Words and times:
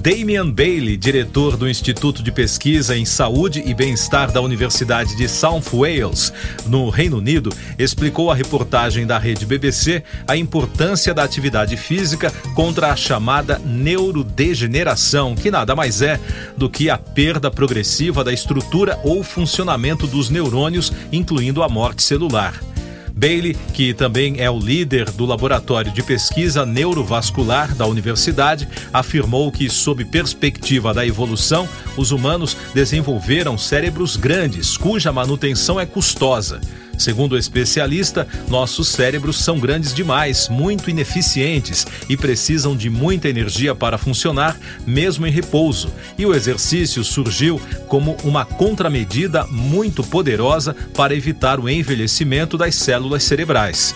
Damian 0.00 0.50
Bailey, 0.50 0.96
diretor 0.96 1.58
do 1.58 1.68
Instituto 1.68 2.22
de 2.22 2.32
Pesquisa 2.32 2.96
em 2.96 3.04
Saúde 3.04 3.62
e 3.66 3.74
Bem-Estar 3.74 4.32
da 4.32 4.40
Universidade 4.40 5.14
de 5.14 5.28
South 5.28 5.64
Wales, 5.74 6.32
no 6.64 6.88
Reino 6.88 7.18
Unido, 7.18 7.52
explicou 7.78 8.30
à 8.30 8.34
reportagem 8.34 9.06
da 9.06 9.18
rede 9.18 9.44
BBC 9.44 10.02
a 10.26 10.38
importância 10.38 11.12
da 11.12 11.22
atividade 11.22 11.76
física 11.76 12.32
contra 12.54 12.90
a 12.90 12.96
chamada 12.96 13.58
neurodegeneração, 13.58 15.34
que 15.34 15.50
nada 15.50 15.76
mais 15.76 16.00
é 16.00 16.18
do 16.56 16.70
que 16.70 16.88
a 16.88 16.96
perda 16.96 17.50
progressiva 17.50 18.24
da 18.24 18.32
estrutura 18.32 18.98
ou 19.04 19.22
funcionamento 19.22 20.06
dos 20.06 20.30
neurônios, 20.30 20.90
incluindo 21.12 21.62
a 21.62 21.68
morte 21.68 22.02
celular. 22.02 22.69
Bailey, 23.20 23.54
que 23.74 23.92
também 23.92 24.36
é 24.38 24.50
o 24.50 24.58
líder 24.58 25.10
do 25.10 25.26
Laboratório 25.26 25.92
de 25.92 26.02
Pesquisa 26.02 26.64
Neurovascular 26.64 27.74
da 27.74 27.86
universidade, 27.86 28.66
afirmou 28.94 29.52
que, 29.52 29.68
sob 29.68 30.06
perspectiva 30.06 30.94
da 30.94 31.06
evolução, 31.06 31.68
os 32.00 32.12
humanos 32.12 32.56
desenvolveram 32.74 33.58
cérebros 33.58 34.16
grandes, 34.16 34.76
cuja 34.76 35.12
manutenção 35.12 35.78
é 35.78 35.84
custosa. 35.84 36.60
Segundo 36.96 37.32
o 37.32 37.38
especialista, 37.38 38.26
nossos 38.48 38.88
cérebros 38.88 39.38
são 39.38 39.58
grandes 39.58 39.94
demais, 39.94 40.48
muito 40.50 40.90
ineficientes 40.90 41.86
e 42.10 42.16
precisam 42.16 42.76
de 42.76 42.90
muita 42.90 43.28
energia 43.28 43.74
para 43.74 43.96
funcionar, 43.96 44.58
mesmo 44.86 45.26
em 45.26 45.30
repouso. 45.30 45.90
E 46.18 46.26
o 46.26 46.34
exercício 46.34 47.02
surgiu 47.02 47.60
como 47.88 48.16
uma 48.22 48.44
contramedida 48.44 49.46
muito 49.46 50.04
poderosa 50.04 50.76
para 50.94 51.14
evitar 51.14 51.58
o 51.58 51.70
envelhecimento 51.70 52.58
das 52.58 52.74
células 52.74 53.22
cerebrais. 53.22 53.94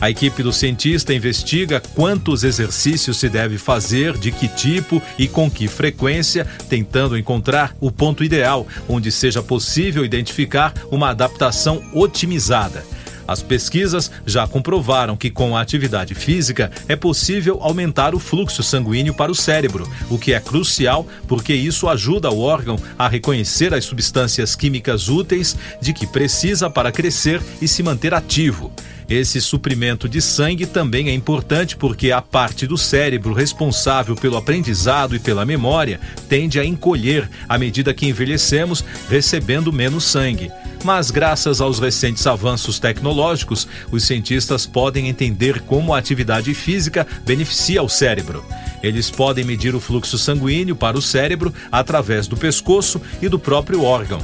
A 0.00 0.08
equipe 0.08 0.42
do 0.42 0.50
cientista 0.50 1.12
investiga 1.12 1.82
quantos 1.94 2.42
exercícios 2.42 3.18
se 3.18 3.28
deve 3.28 3.58
fazer, 3.58 4.16
de 4.16 4.32
que 4.32 4.48
tipo 4.48 5.02
e 5.18 5.28
com 5.28 5.50
que 5.50 5.68
frequência, 5.68 6.46
tentando 6.70 7.18
encontrar 7.18 7.76
o 7.78 7.92
ponto 7.92 8.24
ideal, 8.24 8.66
onde 8.88 9.12
seja 9.12 9.42
possível 9.42 10.02
identificar 10.02 10.72
uma 10.90 11.10
adaptação 11.10 11.82
otimizada. 11.92 12.82
As 13.28 13.42
pesquisas 13.42 14.10
já 14.26 14.48
comprovaram 14.48 15.16
que 15.16 15.30
com 15.30 15.54
a 15.54 15.60
atividade 15.60 16.14
física 16.14 16.72
é 16.88 16.96
possível 16.96 17.58
aumentar 17.60 18.14
o 18.14 18.18
fluxo 18.18 18.62
sanguíneo 18.62 19.14
para 19.14 19.30
o 19.30 19.36
cérebro, 19.36 19.88
o 20.08 20.18
que 20.18 20.32
é 20.32 20.40
crucial 20.40 21.06
porque 21.28 21.52
isso 21.52 21.88
ajuda 21.88 22.30
o 22.30 22.40
órgão 22.40 22.76
a 22.98 23.06
reconhecer 23.06 23.72
as 23.72 23.84
substâncias 23.84 24.56
químicas 24.56 25.08
úteis 25.08 25.56
de 25.80 25.92
que 25.92 26.06
precisa 26.06 26.70
para 26.70 26.90
crescer 26.90 27.40
e 27.60 27.68
se 27.68 27.82
manter 27.82 28.14
ativo. 28.14 28.72
Esse 29.10 29.40
suprimento 29.40 30.08
de 30.08 30.22
sangue 30.22 30.64
também 30.64 31.08
é 31.08 31.12
importante 31.12 31.76
porque 31.76 32.12
a 32.12 32.22
parte 32.22 32.64
do 32.64 32.78
cérebro 32.78 33.32
responsável 33.32 34.14
pelo 34.14 34.36
aprendizado 34.36 35.16
e 35.16 35.18
pela 35.18 35.44
memória 35.44 35.98
tende 36.28 36.60
a 36.60 36.64
encolher 36.64 37.28
à 37.48 37.58
medida 37.58 37.92
que 37.92 38.06
envelhecemos, 38.06 38.84
recebendo 39.08 39.72
menos 39.72 40.04
sangue. 40.04 40.48
Mas, 40.84 41.10
graças 41.10 41.60
aos 41.60 41.80
recentes 41.80 42.24
avanços 42.24 42.78
tecnológicos, 42.78 43.66
os 43.90 44.04
cientistas 44.04 44.64
podem 44.64 45.08
entender 45.08 45.60
como 45.62 45.92
a 45.92 45.98
atividade 45.98 46.54
física 46.54 47.04
beneficia 47.26 47.82
o 47.82 47.88
cérebro. 47.88 48.44
Eles 48.80 49.10
podem 49.10 49.44
medir 49.44 49.74
o 49.74 49.80
fluxo 49.80 50.18
sanguíneo 50.18 50.76
para 50.76 50.96
o 50.96 51.02
cérebro 51.02 51.52
através 51.72 52.28
do 52.28 52.36
pescoço 52.36 53.00
e 53.20 53.28
do 53.28 53.40
próprio 53.40 53.82
órgão. 53.82 54.20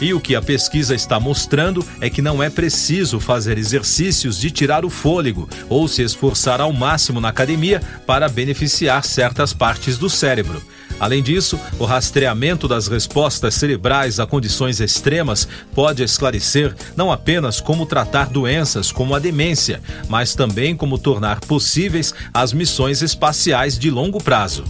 E 0.00 0.14
o 0.14 0.20
que 0.20 0.34
a 0.34 0.40
pesquisa 0.40 0.94
está 0.94 1.20
mostrando 1.20 1.84
é 2.00 2.08
que 2.08 2.22
não 2.22 2.42
é 2.42 2.48
preciso 2.48 3.20
fazer 3.20 3.58
exercícios 3.58 4.38
de 4.38 4.50
tirar 4.50 4.84
o 4.84 4.90
fôlego 4.90 5.48
ou 5.68 5.86
se 5.86 6.02
esforçar 6.02 6.60
ao 6.60 6.72
máximo 6.72 7.20
na 7.20 7.28
academia 7.28 7.82
para 8.06 8.28
beneficiar 8.28 9.04
certas 9.04 9.52
partes 9.52 9.98
do 9.98 10.08
cérebro. 10.08 10.62
Além 10.98 11.22
disso, 11.22 11.58
o 11.78 11.84
rastreamento 11.84 12.68
das 12.68 12.86
respostas 12.86 13.54
cerebrais 13.54 14.20
a 14.20 14.26
condições 14.26 14.80
extremas 14.80 15.48
pode 15.74 16.02
esclarecer 16.02 16.74
não 16.94 17.10
apenas 17.10 17.58
como 17.58 17.86
tratar 17.86 18.28
doenças 18.28 18.92
como 18.92 19.14
a 19.14 19.18
demência, 19.18 19.80
mas 20.08 20.34
também 20.34 20.76
como 20.76 20.98
tornar 20.98 21.40
possíveis 21.40 22.14
as 22.34 22.52
missões 22.52 23.00
espaciais 23.00 23.78
de 23.78 23.90
longo 23.90 24.22
prazo. 24.22 24.64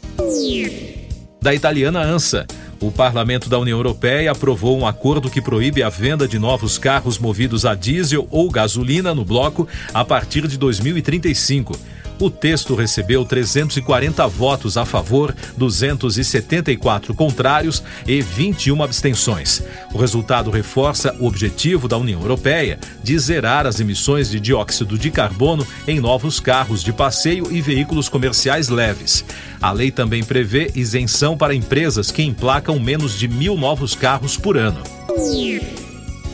da 1.40 1.54
italiana 1.54 2.00
ANSA. 2.00 2.46
O 2.80 2.92
Parlamento 2.92 3.48
da 3.48 3.58
União 3.58 3.78
Europeia 3.78 4.30
aprovou 4.30 4.78
um 4.78 4.86
acordo 4.86 5.30
que 5.30 5.40
proíbe 5.40 5.82
a 5.82 5.88
venda 5.88 6.28
de 6.28 6.38
novos 6.38 6.78
carros 6.78 7.18
movidos 7.18 7.64
a 7.64 7.74
diesel 7.74 8.28
ou 8.30 8.50
gasolina 8.50 9.14
no 9.14 9.24
bloco 9.24 9.66
a 9.92 10.04
partir 10.04 10.46
de 10.46 10.56
2035. 10.56 11.76
O 12.20 12.28
texto 12.28 12.74
recebeu 12.74 13.24
340 13.24 14.26
votos 14.26 14.76
a 14.76 14.84
favor, 14.84 15.34
274 15.56 17.14
contrários 17.14 17.82
e 18.06 18.20
21 18.20 18.82
abstenções. 18.82 19.62
O 19.94 19.98
resultado 19.98 20.50
reforça 20.50 21.14
o 21.20 21.26
objetivo 21.26 21.86
da 21.86 21.96
União 21.96 22.20
Europeia 22.20 22.78
de 23.02 23.16
zerar 23.18 23.66
as 23.66 23.78
emissões 23.78 24.30
de 24.30 24.40
dióxido 24.40 24.98
de 24.98 25.10
carbono 25.10 25.66
em 25.86 26.00
novos 26.00 26.40
carros 26.40 26.82
de 26.82 26.92
passeio 26.92 27.52
e 27.52 27.60
veículos 27.60 28.08
comerciais 28.08 28.68
leves. 28.68 29.24
A 29.62 29.70
lei 29.70 29.90
também 29.90 30.24
prevê 30.24 30.72
isenção 30.74 31.36
para 31.36 31.54
empresas 31.54 32.10
que 32.10 32.22
emplacam 32.22 32.78
menos 32.80 33.18
de 33.18 33.28
mil 33.28 33.56
novos 33.56 33.94
carros 33.94 34.36
por 34.36 34.56
ano 34.56 34.82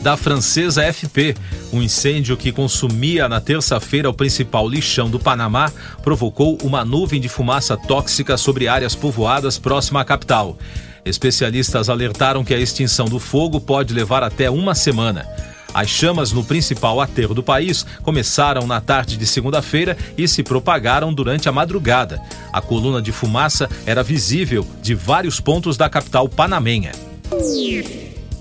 da 0.05 0.15
francesa 0.15 0.83
FP. 0.93 1.35
Um 1.73 1.81
incêndio 1.81 2.37
que 2.37 2.51
consumia 2.51 3.27
na 3.27 3.41
terça-feira 3.41 4.07
o 4.07 4.13
principal 4.13 4.69
lixão 4.69 5.09
do 5.09 5.17
Panamá 5.19 5.71
provocou 6.03 6.59
uma 6.61 6.85
nuvem 6.85 7.19
de 7.19 7.27
fumaça 7.27 7.75
tóxica 7.75 8.37
sobre 8.37 8.67
áreas 8.67 8.93
povoadas 8.93 9.57
próxima 9.57 10.01
à 10.01 10.05
capital. 10.05 10.59
Especialistas 11.03 11.89
alertaram 11.89 12.43
que 12.43 12.53
a 12.53 12.59
extinção 12.59 13.07
do 13.07 13.17
fogo 13.17 13.59
pode 13.59 13.95
levar 13.95 14.21
até 14.21 14.47
uma 14.47 14.75
semana. 14.75 15.27
As 15.73 15.89
chamas 15.89 16.31
no 16.31 16.43
principal 16.43 17.01
aterro 17.01 17.33
do 17.33 17.41
país 17.41 17.83
começaram 18.03 18.67
na 18.67 18.79
tarde 18.79 19.17
de 19.17 19.25
segunda-feira 19.25 19.97
e 20.15 20.27
se 20.27 20.43
propagaram 20.43 21.11
durante 21.11 21.49
a 21.49 21.51
madrugada. 21.51 22.21
A 22.53 22.61
coluna 22.61 23.01
de 23.01 23.11
fumaça 23.11 23.67
era 23.87 24.03
visível 24.03 24.67
de 24.83 24.93
vários 24.93 25.39
pontos 25.39 25.75
da 25.77 25.89
capital 25.89 26.29
panamenha 26.29 26.91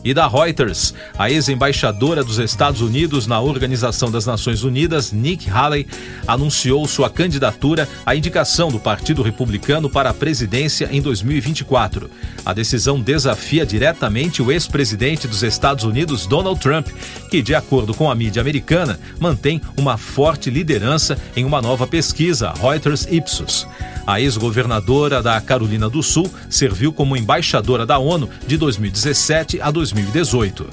e 0.05 0.13
da 0.13 0.29
Reuters. 0.29 0.93
A 1.19 1.31
ex-embaixadora 1.31 2.23
dos 2.23 2.39
Estados 2.39 2.81
Unidos 2.81 3.27
na 3.27 3.41
Organização 3.41 4.11
das 4.11 4.27
Nações 4.27 4.63
Unidas, 4.63 5.11
Nick 5.11 5.49
Haley, 5.49 5.87
anunciou 6.27 6.87
sua 6.87 7.09
candidatura 7.09 7.89
à 8.05 8.15
indicação 8.15 8.69
do 8.69 8.79
Partido 8.79 9.23
Republicano 9.23 9.89
para 9.89 10.11
a 10.11 10.15
presidência 10.15 10.89
em 10.93 11.01
2024. 11.01 12.11
A 12.45 12.53
decisão 12.53 13.01
desafia 13.01 13.65
diretamente 13.65 14.43
o 14.43 14.53
ex-presidente 14.53 15.27
dos 15.27 15.43
Estados 15.43 15.85
Unidos, 15.85 16.27
Donald 16.27 16.61
Trump, 16.61 16.89
que, 17.31 17.41
de 17.41 17.55
acordo 17.55 17.95
com 17.95 18.11
a 18.11 18.15
mídia 18.15 18.43
americana, 18.43 18.99
mantém 19.19 19.61
uma 19.77 19.97
forte 19.97 20.51
liderança 20.51 21.17
em 21.35 21.45
uma 21.45 21.63
nova 21.63 21.87
pesquisa, 21.87 22.53
Reuters 22.61 23.07
Ipsos. 23.11 23.67
A 24.07 24.21
ex-governadora 24.21 25.23
da 25.23 25.41
Carolina 25.41 25.89
do 25.89 26.03
Sul 26.03 26.31
serviu 26.51 26.93
como 26.93 27.17
embaixadora 27.17 27.87
da 27.87 27.99
ONU 27.99 28.29
de 28.47 28.57
2017 28.57 29.61
a 29.61 29.71
2018. 29.71 30.67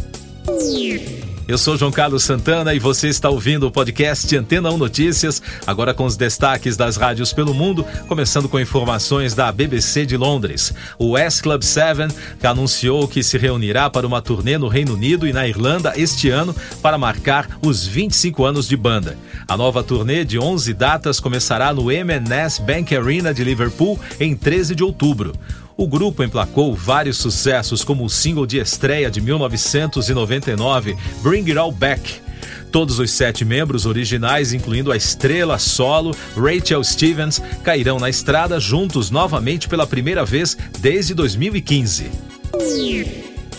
Eu 1.52 1.58
sou 1.58 1.76
João 1.76 1.92
Carlos 1.92 2.24
Santana 2.24 2.74
e 2.74 2.80
você 2.80 3.10
está 3.10 3.30
ouvindo 3.30 3.68
o 3.68 3.72
podcast 3.72 4.38
Antena 4.38 4.72
1 4.72 4.78
Notícias, 4.78 5.42
agora 5.68 5.94
com 5.94 6.06
os 6.06 6.16
destaques 6.16 6.78
das 6.78 6.96
rádios 6.96 7.34
pelo 7.34 7.54
mundo, 7.54 7.86
começando 8.08 8.48
com 8.48 8.58
informações 8.58 9.34
da 9.34 9.52
BBC 9.52 10.06
de 10.06 10.16
Londres. 10.16 10.74
O 10.98 11.18
S 11.18 11.44
Club 11.44 11.62
7 11.62 12.16
anunciou 12.42 13.06
que 13.06 13.22
se 13.22 13.38
reunirá 13.38 13.90
para 13.90 14.08
uma 14.08 14.22
turnê 14.22 14.58
no 14.58 14.70
Reino 14.70 14.94
Unido 14.94 15.28
e 15.28 15.34
na 15.34 15.46
Irlanda 15.46 15.92
este 15.98 16.30
ano 16.30 16.56
para 16.82 16.98
marcar 16.98 17.60
os 17.62 17.86
25 17.86 18.46
anos 18.46 18.66
de 18.66 18.78
banda. 18.78 19.18
A 19.46 19.58
nova 19.58 19.84
turnê 19.84 20.24
de 20.24 20.40
11 20.40 20.74
datas 20.74 21.20
começará 21.20 21.74
no 21.74 21.92
M&S 21.92 22.62
Bank 22.62 22.96
Arena 22.96 23.34
de 23.34 23.44
Liverpool 23.44 24.00
em 24.22 24.38
13 24.38 24.74
de 24.74 24.86
outubro. 24.86 25.34
O 25.82 25.88
grupo 25.88 26.24
emplacou 26.24 26.76
vários 26.76 27.18
sucessos, 27.18 27.84
como 27.84 28.06
o 28.06 28.10
single 28.10 28.46
de 28.46 28.60
estreia 28.60 29.10
de 29.10 29.20
1999, 29.20 30.96
Bring 31.24 31.40
It 31.40 31.58
All 31.58 31.72
Back. 31.72 32.22
Todos 32.72 33.00
os 33.00 33.10
sete 33.10 33.44
membros 33.44 33.88
originais, 33.88 34.54
incluindo 34.54 34.92
a 34.92 34.96
estrela 34.96 35.58
solo 35.58 36.16
Rachel 36.38 36.84
Stevens, 36.84 37.42
cairão 37.64 37.98
na 37.98 38.12
estrada 38.12 38.60
juntos 38.60 39.10
novamente 39.10 39.68
pela 39.68 39.88
primeira 39.88 40.24
vez 40.24 40.56
desde 40.78 41.16
2015. 41.16 42.12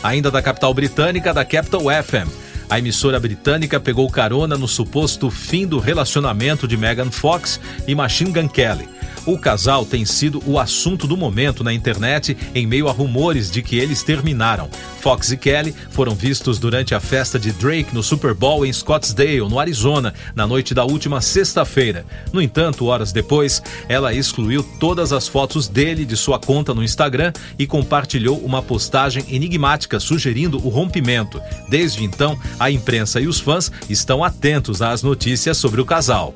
Ainda 0.00 0.30
da 0.30 0.40
capital 0.40 0.72
britânica, 0.72 1.34
da 1.34 1.44
Capital 1.44 1.80
FM. 1.80 2.30
A 2.70 2.78
emissora 2.78 3.18
britânica 3.18 3.80
pegou 3.80 4.08
carona 4.08 4.56
no 4.56 4.68
suposto 4.68 5.28
fim 5.28 5.66
do 5.66 5.80
relacionamento 5.80 6.68
de 6.68 6.76
Megan 6.76 7.10
Fox 7.10 7.58
e 7.84 7.96
Machine 7.96 8.30
Gun 8.30 8.46
Kelly. 8.48 8.88
O 9.24 9.38
casal 9.38 9.86
tem 9.86 10.04
sido 10.04 10.42
o 10.46 10.58
assunto 10.58 11.06
do 11.06 11.16
momento 11.16 11.62
na 11.62 11.72
internet 11.72 12.36
em 12.54 12.66
meio 12.66 12.88
a 12.88 12.92
rumores 12.92 13.50
de 13.50 13.62
que 13.62 13.76
eles 13.76 14.02
terminaram. 14.02 14.68
Fox 15.00 15.30
e 15.30 15.36
Kelly 15.36 15.74
foram 15.90 16.14
vistos 16.14 16.58
durante 16.58 16.92
a 16.94 17.00
festa 17.00 17.38
de 17.38 17.52
Drake 17.52 17.94
no 17.94 18.02
Super 18.02 18.34
Bowl 18.34 18.66
em 18.66 18.72
Scottsdale, 18.72 19.48
no 19.48 19.60
Arizona, 19.60 20.12
na 20.34 20.46
noite 20.46 20.74
da 20.74 20.84
última 20.84 21.20
sexta-feira. 21.20 22.04
No 22.32 22.42
entanto, 22.42 22.86
horas 22.86 23.12
depois, 23.12 23.62
ela 23.88 24.12
excluiu 24.12 24.64
todas 24.80 25.12
as 25.12 25.28
fotos 25.28 25.68
dele 25.68 26.04
de 26.04 26.16
sua 26.16 26.38
conta 26.38 26.74
no 26.74 26.82
Instagram 26.82 27.32
e 27.56 27.66
compartilhou 27.66 28.38
uma 28.38 28.60
postagem 28.60 29.24
enigmática 29.28 30.00
sugerindo 30.00 30.56
o 30.64 30.68
rompimento. 30.68 31.40
Desde 31.68 32.02
então, 32.02 32.36
a 32.58 32.70
imprensa 32.70 33.20
e 33.20 33.28
os 33.28 33.38
fãs 33.38 33.70
estão 33.88 34.24
atentos 34.24 34.82
às 34.82 35.02
notícias 35.02 35.56
sobre 35.56 35.80
o 35.80 35.84
casal 35.84 36.34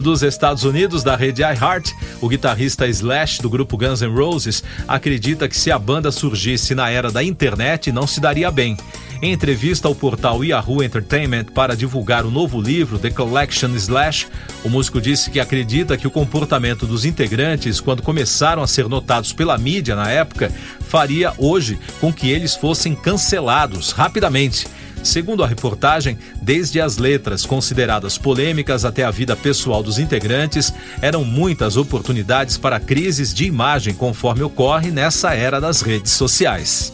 dos 0.00 0.22
Estados 0.22 0.64
Unidos, 0.64 1.02
da 1.02 1.14
rede 1.14 1.42
iHeart, 1.42 1.92
o 2.20 2.28
guitarrista 2.28 2.86
Slash 2.86 3.42
do 3.42 3.50
grupo 3.50 3.76
Guns 3.76 4.00
N' 4.00 4.14
Roses 4.14 4.64
acredita 4.88 5.48
que 5.48 5.56
se 5.56 5.70
a 5.70 5.78
banda 5.78 6.10
surgisse 6.10 6.74
na 6.74 6.88
era 6.88 7.10
da 7.10 7.22
internet 7.22 7.92
não 7.92 8.06
se 8.06 8.20
daria 8.20 8.50
bem. 8.50 8.76
Em 9.22 9.32
entrevista 9.32 9.86
ao 9.86 9.94
portal 9.94 10.42
Yahoo 10.42 10.82
Entertainment 10.82 11.44
para 11.54 11.76
divulgar 11.76 12.24
o 12.24 12.30
novo 12.30 12.60
livro 12.60 12.98
The 12.98 13.10
Collection 13.10 13.74
Slash, 13.76 14.26
o 14.64 14.70
músico 14.70 14.98
disse 14.98 15.30
que 15.30 15.38
acredita 15.38 15.98
que 15.98 16.06
o 16.06 16.10
comportamento 16.10 16.86
dos 16.86 17.04
integrantes 17.04 17.80
quando 17.80 18.02
começaram 18.02 18.62
a 18.62 18.66
ser 18.66 18.88
notados 18.88 19.34
pela 19.34 19.58
mídia 19.58 19.94
na 19.94 20.08
época 20.10 20.50
faria 20.88 21.34
hoje 21.36 21.78
com 22.00 22.10
que 22.10 22.30
eles 22.30 22.56
fossem 22.56 22.94
cancelados 22.94 23.92
rapidamente. 23.92 24.66
Segundo 25.02 25.42
a 25.42 25.46
reportagem, 25.46 26.18
desde 26.42 26.80
as 26.80 26.98
letras 26.98 27.46
consideradas 27.46 28.18
polêmicas 28.18 28.84
até 28.84 29.02
a 29.02 29.10
vida 29.10 29.34
pessoal 29.34 29.82
dos 29.82 29.98
integrantes, 29.98 30.72
eram 31.00 31.24
muitas 31.24 31.76
oportunidades 31.76 32.58
para 32.58 32.78
crises 32.78 33.32
de 33.32 33.44
imagem, 33.44 33.94
conforme 33.94 34.42
ocorre 34.42 34.90
nessa 34.90 35.34
era 35.34 35.60
das 35.60 35.80
redes 35.80 36.12
sociais. 36.12 36.92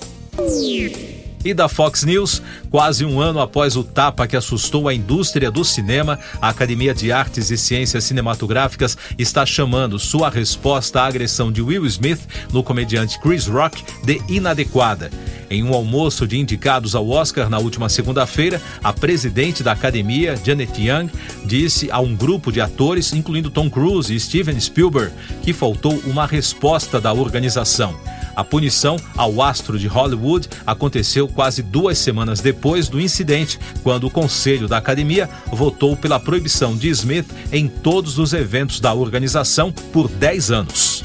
E 1.45 1.55
da 1.55 1.69
Fox 1.69 2.03
News, 2.03 2.43
quase 2.71 3.05
um 3.05 3.21
ano 3.21 3.39
após 3.41 3.77
o 3.77 3.85
tapa 3.85 4.27
que 4.27 4.37
assustou 4.37 4.89
a 4.89 4.95
indústria 4.95 5.49
do 5.49 5.65
cinema, 5.65 6.19
a 6.43 6.49
Academia 6.49 6.93
de 6.93 7.13
Artes 7.13 7.51
e 7.51 7.57
Ciências 7.57 8.03
Cinematográficas 8.03 8.99
está 9.17 9.47
chamando 9.47 9.97
sua 9.97 10.29
resposta 10.29 11.03
à 11.03 11.07
agressão 11.07 11.53
de 11.53 11.63
Will 11.63 11.87
Smith 11.87 12.21
no 12.53 12.65
comediante 12.65 13.21
Chris 13.21 13.47
Rock 13.47 13.85
de 14.05 14.21
inadequada. 14.29 15.09
Em 15.49 15.63
um 15.63 15.73
almoço 15.75 16.27
de 16.27 16.39
indicados 16.39 16.95
ao 16.95 17.09
Oscar 17.09 17.49
na 17.49 17.59
última 17.59 17.89
segunda-feira, 17.89 18.61
a 18.83 18.93
presidente 18.93 19.63
da 19.63 19.73
academia, 19.73 20.37
Janet 20.45 20.81
Young, 20.81 21.11
disse 21.45 21.91
a 21.91 22.01
um 22.01 22.15
grupo 22.15 22.51
de 22.51 22.61
atores, 22.61 23.13
incluindo 23.13 23.51
Tom 23.51 23.71
Cruise 23.71 24.15
e 24.15 24.19
Steven 24.19 24.59
Spielberg, 24.59 25.13
que 25.43 25.53
faltou 25.53 26.01
uma 26.05 26.27
resposta 26.27 27.01
da 27.01 27.13
organização. 27.13 27.97
A 28.35 28.45
punição 28.45 28.97
ao 29.17 29.41
astro 29.41 29.79
de 29.79 29.87
Hollywood 29.87 30.49
aconteceu 30.67 31.27
quase 31.27 31.63
duas 31.63 31.97
semanas 31.97 32.41
depois 32.41 32.87
do 32.87 33.01
incidente, 33.01 33.59
quando 33.83 34.07
o 34.07 34.11
conselho 34.11 34.69
da 34.69 34.77
academia 34.77 35.29
votou 35.47 35.97
pela 35.97 36.21
proibição 36.21 36.77
de 36.77 36.91
Smith 36.91 37.27
em 37.51 37.67
todos 37.67 38.19
os 38.19 38.35
eventos 38.35 38.79
da 38.79 38.93
organização 38.93 39.73
por 39.73 40.09
10 40.09 40.51
anos. 40.51 41.05